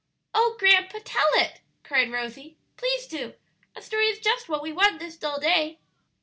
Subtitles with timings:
[0.33, 3.35] "Oh, grandpa, tell it!" cried Rosie; "please do;
[3.75, 5.79] a story is just what we want this dull day."